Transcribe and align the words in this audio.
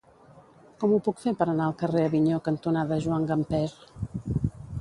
Com 0.83 0.95
ho 0.95 0.97
puc 1.07 1.21
fer 1.25 1.33
per 1.41 1.47
anar 1.51 1.67
al 1.69 1.77
carrer 1.83 2.05
Avinyó 2.07 2.39
cantonada 2.49 3.01
Joan 3.07 3.29
Gamper? 3.33 3.65